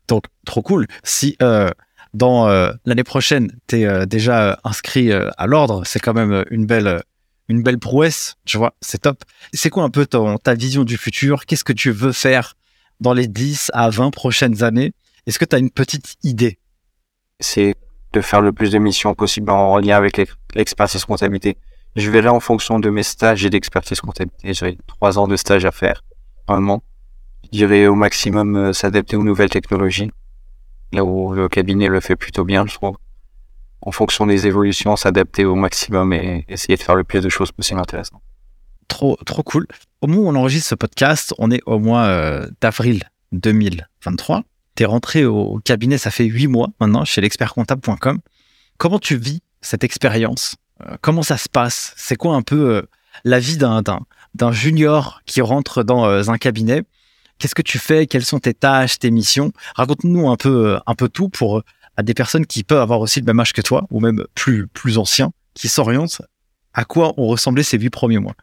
Donc 0.08 0.26
trop 0.46 0.62
cool. 0.62 0.88
Si 1.04 1.36
euh, 1.42 1.70
dans 2.14 2.48
euh, 2.48 2.72
l'année 2.86 3.04
prochaine, 3.04 3.52
tu 3.68 3.80
es 3.80 3.86
euh, 3.86 4.06
déjà 4.06 4.52
euh, 4.52 4.56
inscrit 4.64 5.12
à 5.12 5.48
l'ordre, 5.48 5.84
c'est 5.86 6.00
quand 6.00 6.14
même 6.14 6.46
une 6.52 6.66
belle, 6.66 7.02
une 7.50 7.64
belle 7.64 7.80
prouesse, 7.80 8.36
tu 8.46 8.58
vois, 8.58 8.76
c'est 8.82 9.00
top. 9.02 9.24
C'est 9.54 9.70
quoi 9.70 9.84
un 9.84 9.90
peu 9.90 10.06
ton, 10.06 10.38
ta 10.38 10.54
vision 10.54 10.84
du 10.84 10.98
futur? 10.98 11.46
Qu'est-ce 11.46 11.64
que 11.64 11.74
tu 11.74 11.92
veux 11.92 12.12
faire 12.12 12.56
dans 13.00 13.14
les 13.14 13.28
10 13.28 13.72
à 13.74 13.90
20 13.90 14.12
prochaines 14.12 14.64
années? 14.64 14.94
Est-ce 15.26 15.40
que 15.40 15.46
tu 15.46 15.56
as 15.56 15.60
une 15.60 15.72
petite 15.72 16.16
idée? 16.24 16.60
C'est 17.40 17.76
de 18.14 18.22
faire 18.22 18.42
le 18.42 18.52
plus 18.52 18.72
de 18.72 18.78
missions 18.78 19.14
possible 19.14 19.52
en 19.52 19.78
lien 19.78 19.98
avec 19.98 20.22
l'expertise 20.56 21.04
comptabilité. 21.06 21.58
Je 21.96 22.10
verrai 22.10 22.30
en 22.30 22.40
fonction 22.40 22.80
de 22.80 22.90
mes 22.90 23.04
stages 23.04 23.46
et 23.46 23.50
d'expertise 23.50 24.02
comptabilité. 24.02 24.54
J'aurai 24.54 24.78
trois 24.88 25.20
ans 25.20 25.28
de 25.28 25.36
stage 25.36 25.66
à 25.66 25.72
faire, 25.72 26.04
normalement. 26.48 26.84
Je 27.46 27.58
dirais 27.58 27.88
au 27.88 27.96
maximum 27.96 28.74
s'adapter 28.74 29.16
aux 29.16 29.24
nouvelles 29.24 29.50
technologies 29.50 30.12
là 30.94 31.04
où 31.04 31.34
le 31.34 31.50
cabinet 31.50 31.88
le 31.88 32.00
fait 32.00 32.16
plutôt 32.16 32.46
bien, 32.46 32.66
je 32.66 32.76
trouve. 32.76 32.96
En 33.82 33.92
fonction 33.92 34.26
des 34.26 34.48
évolutions, 34.48 34.96
s'adapter 34.96 35.44
au 35.44 35.56
maximum 35.56 36.14
et 36.14 36.46
essayer 36.48 36.78
de 36.78 36.82
faire 36.82 36.96
le 36.96 37.04
plus 37.04 37.20
de 37.20 37.30
choses 37.30 37.52
possible 37.52 37.80
intéressantes. 37.80 38.22
trop, 38.88 39.18
trop 39.26 39.44
cool. 39.44 39.68
Au 40.02 40.08
moment 40.08 40.22
où 40.22 40.28
on 40.30 40.36
enregistre 40.36 40.70
ce 40.70 40.76
podcast, 40.76 41.34
on 41.38 41.52
est 41.52 41.62
au 41.66 41.80
mois 41.80 42.06
euh, 42.06 42.48
d'avril 42.62 43.04
2023. 43.34 44.44
Tu 44.76 44.84
es 44.84 44.86
rentré 44.86 45.26
au 45.26 45.60
cabinet, 45.64 45.98
ça 45.98 46.12
fait 46.12 46.26
huit 46.26 46.48
mois 46.48 46.70
maintenant, 46.80 47.06
chez 47.06 47.22
l'expertcomptable.com. 47.22 48.20
Comment 48.78 49.00
tu 49.00 49.18
vis 49.18 49.42
cette 49.62 49.84
expérience? 49.84 50.56
Euh, 50.86 50.96
Comment 51.02 51.24
ça 51.24 51.38
se 51.38 51.48
passe? 51.50 51.94
C'est 51.98 52.16
quoi 52.16 52.36
un 52.36 52.42
peu 52.42 52.76
euh, 52.76 52.82
la 53.24 53.40
vie 53.40 53.58
d'un, 53.58 53.84
junior 54.52 55.22
qui 55.26 55.42
rentre 55.42 55.84
dans 55.84 56.32
un 56.32 56.38
cabinet? 56.38 56.84
Qu'est-ce 57.38 57.56
que 57.56 57.62
tu 57.62 57.78
fais? 57.78 58.08
Quelles 58.08 58.26
sont 58.26 58.40
tes 58.40 58.54
tâches, 58.54 59.00
tes 59.00 59.12
missions? 59.12 59.52
Raconte-nous 59.76 60.30
un 60.30 60.38
peu, 60.38 60.80
un 60.86 60.96
peu 60.96 61.10
tout 61.10 61.30
pour 61.30 61.62
à 61.98 62.04
des 62.04 62.14
personnes 62.14 62.46
qui 62.46 62.64
peuvent 62.64 62.82
avoir 62.82 63.00
aussi 63.00 63.20
le 63.20 63.26
même 63.26 63.40
âge 63.40 63.54
que 63.54 63.62
toi, 63.62 63.86
ou 63.92 64.00
même 64.00 64.24
plus, 64.34 64.68
plus 64.68 64.98
anciens, 64.98 65.32
qui 65.54 65.68
s'orientent. 65.68 66.22
À 66.74 66.86
quoi 66.86 67.14
ont 67.18 67.28
ressemblé 67.28 67.62
ces 67.62 67.78
huit 67.78 67.92
premiers 67.92 68.20
mois 68.20 68.34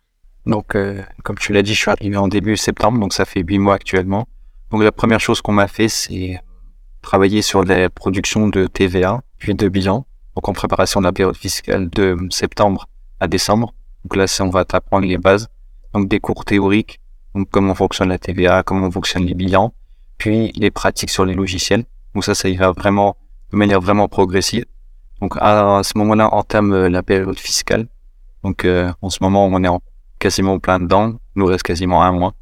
donc, 0.46 0.74
euh, 0.74 1.02
comme 1.22 1.36
tu 1.36 1.52
l'as 1.52 1.62
dit, 1.62 1.74
je 1.74 1.80
suis 1.80 1.90
arrivé 1.90 2.16
en 2.16 2.28
début 2.28 2.56
septembre, 2.56 2.98
donc 2.98 3.12
ça 3.12 3.24
fait 3.24 3.42
huit 3.42 3.58
mois 3.58 3.74
actuellement. 3.74 4.26
Donc, 4.70 4.82
la 4.82 4.92
première 4.92 5.20
chose 5.20 5.40
qu'on 5.40 5.52
m'a 5.52 5.68
fait, 5.68 5.88
c'est 5.88 6.40
travailler 7.02 7.42
sur 7.42 7.64
la 7.64 7.90
production 7.90 8.48
de 8.48 8.66
TVA, 8.66 9.22
puis 9.38 9.54
de 9.54 9.68
bilan. 9.68 10.06
Donc, 10.36 10.48
en 10.48 10.52
préparation 10.52 11.00
de 11.00 11.06
la 11.06 11.12
période 11.12 11.36
fiscale 11.36 11.88
de 11.90 12.16
septembre 12.30 12.88
à 13.18 13.28
décembre. 13.28 13.74
Donc 14.04 14.16
là, 14.16 14.26
on 14.40 14.50
va 14.50 14.64
t'apprendre 14.64 15.06
les 15.06 15.18
bases. 15.18 15.48
Donc, 15.92 16.08
des 16.08 16.20
cours 16.20 16.44
théoriques, 16.44 17.00
donc 17.34 17.48
comment 17.50 17.74
fonctionne 17.74 18.08
la 18.08 18.18
TVA, 18.18 18.62
comment 18.62 18.90
fonctionnent 18.90 19.26
les 19.26 19.34
bilans, 19.34 19.72
puis 20.18 20.52
les 20.56 20.70
pratiques 20.70 21.10
sur 21.10 21.24
les 21.24 21.34
logiciels. 21.34 21.84
Donc 22.14 22.24
ça, 22.24 22.34
ça 22.34 22.48
ira 22.48 22.72
vraiment 22.72 23.16
de 23.52 23.56
manière 23.56 23.80
vraiment 23.80 24.08
progressive. 24.08 24.64
Donc 25.20 25.36
à 25.40 25.80
ce 25.84 25.96
moment-là, 25.98 26.32
entame 26.32 26.86
la 26.86 27.02
période 27.02 27.38
fiscale. 27.38 27.86
Donc 28.42 28.64
euh, 28.64 28.92
en 29.02 29.10
ce 29.10 29.18
moment, 29.22 29.46
on 29.46 29.62
est 29.62 29.68
en 29.68 29.80
quasiment 30.18 30.58
plein 30.58 30.80
dedans. 30.80 31.10
Il 31.36 31.40
nous 31.40 31.46
reste 31.46 31.62
quasiment 31.62 32.02
un 32.02 32.12
mois. 32.12 32.34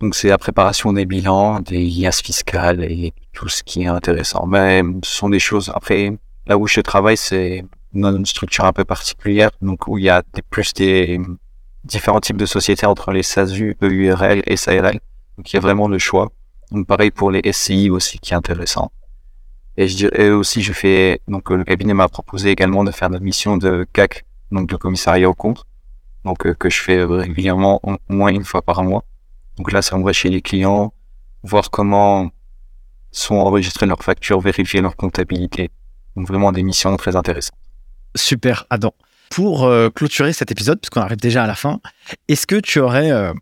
Donc 0.00 0.14
c'est 0.14 0.28
la 0.28 0.38
préparation 0.38 0.92
des 0.92 1.06
bilans, 1.06 1.60
des 1.60 1.84
liasses 1.84 2.22
fiscales 2.22 2.84
et 2.84 3.12
tout 3.32 3.48
ce 3.48 3.62
qui 3.62 3.82
est 3.82 3.86
intéressant. 3.86 4.46
Mais 4.46 4.82
ce 5.02 5.12
sont 5.12 5.28
des 5.28 5.40
choses. 5.40 5.72
Après, 5.74 6.16
là 6.46 6.56
où 6.56 6.66
je 6.66 6.80
travaille, 6.80 7.16
c'est 7.16 7.64
une 7.94 8.26
structure 8.26 8.64
un 8.64 8.72
peu 8.72 8.84
particulière, 8.84 9.50
donc 9.60 9.88
où 9.88 9.98
il 9.98 10.04
y 10.04 10.08
a 10.08 10.22
des, 10.34 10.42
plus 10.42 10.72
des 10.74 11.20
différents 11.84 12.20
types 12.20 12.36
de 12.36 12.46
sociétés 12.46 12.86
entre 12.86 13.12
les 13.12 13.22
SASU, 13.22 13.76
EURL 13.82 14.42
et 14.46 14.56
SARL. 14.56 15.00
Donc 15.36 15.52
il 15.52 15.56
y 15.56 15.58
a 15.58 15.60
vraiment 15.60 15.88
le 15.88 15.98
choix. 15.98 16.30
Donc 16.70 16.86
pareil 16.86 17.10
pour 17.10 17.30
les 17.30 17.40
SCI 17.50 17.90
aussi 17.90 18.18
qui 18.18 18.34
est 18.34 18.36
intéressant. 18.36 18.92
Et 19.76 19.88
je 19.88 19.96
dirais 19.96 20.30
aussi, 20.30 20.62
je 20.62 20.72
fais 20.72 21.20
donc 21.28 21.50
le 21.50 21.64
cabinet 21.64 21.94
m'a 21.94 22.08
proposé 22.08 22.50
également 22.50 22.84
de 22.84 22.90
faire 22.90 23.08
la 23.08 23.20
mission 23.20 23.56
de 23.56 23.86
CAC, 23.92 24.24
donc 24.50 24.70
le 24.70 24.78
commissariat 24.78 25.28
au 25.28 25.34
compte 25.34 25.64
donc 26.24 26.46
euh, 26.46 26.54
que 26.54 26.68
je 26.70 26.80
fais 26.80 27.02
régulièrement 27.04 27.80
au 27.82 27.96
moins 28.08 28.30
une 28.30 28.44
fois 28.44 28.62
par 28.62 28.82
mois. 28.82 29.04
Donc 29.58 29.72
là, 29.72 29.82
ça 29.82 29.98
va 29.98 30.12
chez 30.12 30.30
les 30.30 30.40
clients, 30.40 30.92
voir 31.42 31.70
comment 31.70 32.30
sont 33.10 33.34
enregistrées 33.34 33.86
leurs 33.86 34.02
factures, 34.02 34.40
vérifier 34.40 34.80
leur 34.80 34.96
comptabilité. 34.96 35.70
Donc 36.16 36.28
vraiment 36.28 36.52
des 36.52 36.62
missions 36.62 36.96
très 36.96 37.16
intéressantes. 37.16 37.58
Super, 38.14 38.66
Adam. 38.70 38.94
Pour 39.30 39.64
euh, 39.64 39.90
clôturer 39.90 40.32
cet 40.32 40.50
épisode, 40.50 40.80
puisqu'on 40.80 41.00
arrive 41.00 41.18
déjà 41.18 41.44
à 41.44 41.46
la 41.46 41.54
fin, 41.54 41.80
est-ce 42.28 42.46
que 42.46 42.56
tu 42.56 42.80
aurais, 42.80 43.10
euh, 43.10 43.32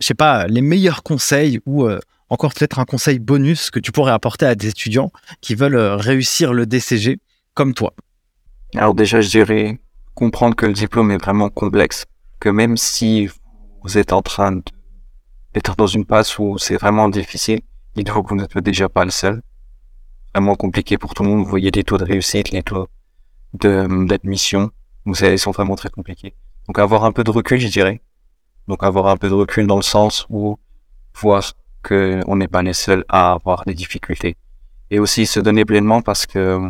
je 0.00 0.06
sais 0.06 0.14
pas, 0.14 0.46
les 0.46 0.60
meilleurs 0.60 1.02
conseils 1.02 1.60
ou 1.66 1.88
encore 2.28 2.52
peut-être 2.52 2.78
un 2.78 2.84
conseil 2.84 3.18
bonus 3.18 3.70
que 3.70 3.80
tu 3.80 3.90
pourrais 3.90 4.12
apporter 4.12 4.46
à 4.46 4.54
des 4.54 4.68
étudiants 4.68 5.10
qui 5.40 5.54
veulent 5.54 5.76
réussir 5.76 6.52
le 6.52 6.66
DCG 6.66 7.18
comme 7.54 7.74
toi? 7.74 7.94
Alors 8.74 8.94
déjà, 8.94 9.20
je 9.20 9.30
dirais 9.30 9.80
comprendre 10.14 10.54
que 10.56 10.66
le 10.66 10.72
diplôme 10.72 11.10
est 11.10 11.18
vraiment 11.18 11.48
complexe, 11.48 12.04
que 12.40 12.48
même 12.48 12.76
si 12.76 13.28
vous 13.82 13.98
êtes 13.98 14.12
en 14.12 14.22
train 14.22 14.60
d'être 15.58 15.74
dans 15.74 15.88
une 15.88 16.04
passe 16.04 16.38
où 16.38 16.56
c'est 16.56 16.76
vraiment 16.76 17.08
difficile, 17.08 17.60
il 17.96 18.08
faut 18.08 18.22
que 18.22 18.28
vous 18.28 18.36
n'êtes 18.36 18.56
déjà 18.58 18.88
pas 18.88 19.04
le 19.04 19.10
seul. 19.10 19.42
Vraiment 20.32 20.54
compliqué 20.54 20.96
pour 20.98 21.14
tout 21.14 21.24
le 21.24 21.30
monde. 21.30 21.40
Vous 21.40 21.50
voyez 21.50 21.72
les 21.72 21.82
taux 21.82 21.98
de 21.98 22.04
réussite, 22.04 22.52
les 22.52 22.62
taux 22.62 22.86
d'admission. 23.54 24.70
Donc, 25.04 25.18
ils 25.20 25.38
sont 25.38 25.50
vraiment 25.50 25.74
très 25.74 25.90
compliqués. 25.90 26.34
Donc, 26.68 26.78
avoir 26.78 27.04
un 27.04 27.10
peu 27.10 27.24
de 27.24 27.32
recul, 27.32 27.58
je 27.58 27.66
dirais. 27.66 28.00
Donc, 28.68 28.84
avoir 28.84 29.08
un 29.08 29.16
peu 29.16 29.28
de 29.28 29.34
recul 29.34 29.66
dans 29.66 29.74
le 29.74 29.82
sens 29.82 30.26
où 30.30 30.60
voir 31.20 31.42
que 31.82 32.20
on 32.28 32.36
n'est 32.36 32.46
pas 32.46 32.62
les 32.62 32.72
seuls 32.72 33.04
à 33.08 33.32
avoir 33.32 33.64
des 33.64 33.74
difficultés. 33.74 34.36
Et 34.92 35.00
aussi 35.00 35.26
se 35.26 35.40
donner 35.40 35.64
pleinement 35.64 36.02
parce 36.02 36.24
que 36.24 36.60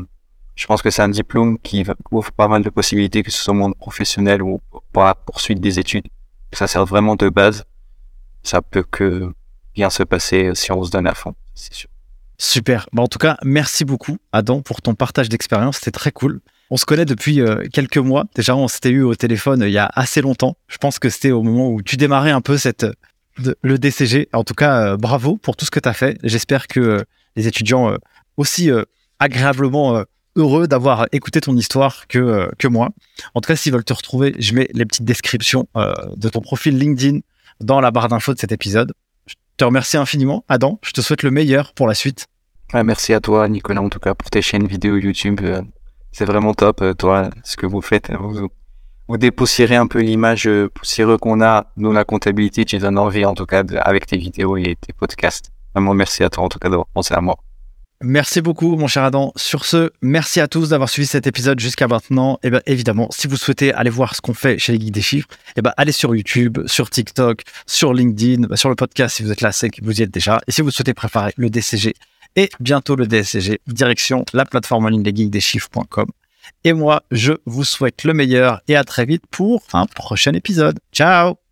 je 0.55 0.67
pense 0.67 0.81
que 0.81 0.89
c'est 0.89 1.03
un 1.03 1.11
diplôme 1.11 1.59
qui 1.59 1.85
ouvre 2.11 2.33
pas 2.33 2.49
mal 2.49 2.63
de 2.63 2.71
possibilités, 2.71 3.23
que 3.23 3.31
ce 3.31 3.39
soit 3.45 3.53
au 3.53 3.57
monde 3.57 3.77
professionnel 3.77 4.43
ou 4.43 4.63
pour 4.93 5.05
la 5.05 5.15
poursuite 5.15 5.61
des 5.61 5.79
études. 5.79 6.09
Ça 6.55 6.67
sert 6.67 6.87
vraiment 6.87 7.17
de 7.17 7.29
base. 7.29 7.65
Ça 8.43 8.63
peut 8.63 8.83
que 8.83 9.33
bien 9.75 9.91
se 9.91 10.03
passer 10.03 10.53
si 10.55 10.73
on 10.73 10.83
se 10.85 10.91
donne 10.91 11.07
à 11.07 11.15
fond, 11.15 11.35
c'est 11.55 11.75
sûr. 11.75 11.89
Super. 12.39 12.89
Bah 12.93 13.03
en 13.03 13.09
tout 13.09 13.19
cas, 13.19 13.37
merci 13.43 13.85
beaucoup, 13.85 14.19
Adam, 14.33 14.63
pour 14.63 14.81
ton 14.81 14.95
partage 14.95 15.29
d'expérience. 15.29 15.79
C'était 15.79 15.91
très 15.91 16.13
cool. 16.13 16.41
On 16.71 16.77
se 16.77 16.85
connaît 16.85 17.05
depuis 17.05 17.41
euh, 17.41 17.65
quelques 17.73 17.99
mois. 17.99 18.27
Déjà, 18.35 18.55
on 18.55 18.69
s'était 18.69 18.91
eu 18.91 19.03
au 19.03 19.15
téléphone 19.15 19.63
euh, 19.63 19.69
il 19.69 19.73
y 19.73 19.79
a 19.79 19.91
assez 19.95 20.21
longtemps. 20.21 20.57
Je 20.69 20.77
pense 20.79 20.99
que 20.99 21.09
c'était 21.09 21.33
au 21.33 21.43
moment 21.43 21.71
où 21.71 21.83
tu 21.83 21.97
démarrais 21.97 22.31
un 22.31 22.41
peu 22.41 22.57
cette, 22.57 22.87
le 23.63 23.79
DCG. 23.79 24.29
En 24.33 24.45
tout 24.45 24.55
cas, 24.55 24.93
euh, 24.93 24.97
bravo 24.97 25.37
pour 25.37 25.57
tout 25.57 25.65
ce 25.65 25.71
que 25.71 25.81
tu 25.81 25.89
as 25.89 25.95
fait. 25.95 26.19
J'espère 26.23 26.69
que 26.69 27.05
les 27.35 27.47
étudiants 27.49 27.97
aussi 28.37 28.71
agréablement 29.19 30.05
heureux 30.39 30.69
d'avoir 30.69 31.07
écouté 31.13 31.41
ton 31.41 31.57
histoire 31.57 32.07
que, 32.07 32.19
euh, 32.19 32.49
que 32.59 32.69
moi. 32.69 32.91
En 33.35 33.41
tout 33.41 33.49
cas, 33.49 33.57
s'ils 33.57 33.73
veulent 33.73 33.85
te 33.85 33.93
retrouver, 33.93 34.35
je 34.39 34.55
mets 34.55 34.69
les 34.73 34.87
petites 34.87 35.05
descriptions 35.05 35.69
euh, 35.77 35.93
de 36.17 36.29
ton 36.29 36.41
profil 36.41 36.79
LinkedIn 36.79 37.21
dans 37.61 37.81
la 37.81 37.91
barre 37.91 38.09
d'infos 38.09 38.35
de 38.35 38.39
cet 38.39 38.53
épisode. 38.53 38.93
Je 39.27 39.35
te 39.57 39.65
remercie 39.65 39.97
infiniment, 39.97 40.45
Adam. 40.49 40.79
Je 40.83 40.93
te 40.93 41.01
souhaite 41.01 41.23
le 41.23 41.31
meilleur 41.31 41.73
pour 41.75 41.87
la 41.87 41.95
suite. 41.95 42.27
merci 42.73 43.13
à 43.13 43.21
toi, 43.21 43.49
Nicolas, 43.49 43.83
en 43.83 43.89
tout 43.89 43.99
cas, 43.99 44.15
pour 44.15 44.31
tes 44.31 44.43
chaînes 44.43 44.67
vidéo 44.67 44.97
YouTube. 44.97 45.41
Euh, 45.43 45.63
c'est 46.13 46.25
vraiment 46.25 46.55
top, 46.55 46.83
toi, 46.97 47.31
ce 47.45 47.57
que 47.57 47.67
vous 47.67 47.81
faites. 47.81 48.11
Vous, 48.13 48.49
vous 49.09 49.17
dépoussiérez 49.17 49.77
un 49.77 49.87
peu 49.87 50.01
l'image 50.01 50.49
poussiéreuse 50.75 51.19
qu'on 51.19 51.41
a 51.41 51.67
dans 51.77 51.93
la 51.93 52.05
comptabilité. 52.05 52.65
Tu 52.65 52.79
donnes 52.79 52.99
envie, 52.99 53.25
en 53.25 53.35
tout 53.35 53.47
cas, 53.47 53.65
avec 53.81 54.07
tes 54.07 54.17
vidéos 54.17 54.57
et 54.57 54.77
tes 54.81 54.93
podcasts. 54.93 55.51
Vraiment, 55.75 55.95
merci 55.95 56.25
à 56.25 56.31
toi, 56.31 56.45
en 56.45 56.49
tout 56.49 56.59
cas, 56.59 56.69
d'avoir 56.69 56.87
pensé 56.89 57.15
à 57.15 57.21
moi. 57.21 57.37
Merci 58.01 58.41
beaucoup, 58.41 58.77
mon 58.77 58.87
cher 58.87 59.03
Adam. 59.03 59.33
Sur 59.35 59.65
ce, 59.65 59.91
merci 60.03 60.39
à 60.39 60.47
tous 60.47 60.69
d'avoir 60.69 60.89
suivi 60.89 61.07
cet 61.07 61.27
épisode 61.27 61.59
jusqu'à 61.59 61.89
maintenant. 61.89 62.35
Et 62.45 62.47
eh 62.47 62.51
bien, 62.51 62.61
évidemment, 62.67 63.09
si 63.11 63.27
vous 63.27 63.37
souhaitez 63.37 63.73
aller 63.75 63.91
voir 63.91 64.15
ce 64.15 64.21
qu'on 64.21 64.35
fait 64.35 64.57
chez 64.59 64.73
les 64.73 64.79
Geeks 64.79 64.93
des 64.93 65.03
Chiffres, 65.03 65.29
et 65.31 65.53
eh 65.57 65.63
bien, 65.63 65.73
allez 65.77 65.91
sur 65.91 66.15
YouTube, 66.15 66.59
sur 66.67 66.91
TikTok, 66.91 67.43
sur 67.67 67.93
LinkedIn, 67.93 68.47
bah, 68.47 68.57
sur 68.57 68.69
le 68.69 68.77
podcast 68.77 69.17
si 69.17 69.25
vous 69.25 69.33
êtes 69.33 69.41
là, 69.41 69.51
c'est 69.51 69.71
que 69.71 69.85
vous 69.85 69.99
y 69.99 70.05
êtes 70.05 70.13
déjà. 70.13 70.41
Et 70.47 70.53
si 70.53 70.63
vous 70.63 70.71
souhaitez 70.71 70.95
préparer 70.95 71.33
le 71.37 71.51
DCG 71.51 71.95
et 72.37 72.51
bientôt 72.61 72.95
le 72.95 73.07
DSCG, 73.09 73.61
direction 73.67 74.25
la 74.33 74.45
plateforme 74.45 74.85
en 74.87 74.89
ligne 74.91 75.03
des 75.03 75.15
geeks 75.15 75.31
des 75.31 75.41
chiffres.com. 75.41 76.07
Et 76.63 76.73
moi, 76.73 77.03
je 77.11 77.33
vous 77.47 77.65
souhaite 77.65 78.05
le 78.05 78.15
meilleur 78.15 78.61
et 78.69 78.77
à 78.77 78.85
très 78.85 79.07
vite 79.07 79.25
pour 79.29 79.65
un 79.73 79.87
prochain 79.87 80.33
épisode. 80.35 80.79
Ciao! 80.93 81.48